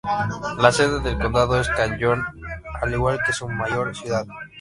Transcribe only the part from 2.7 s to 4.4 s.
al igual que su mayor ciudad.